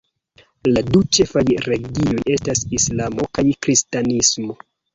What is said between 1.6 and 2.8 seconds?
religioj estas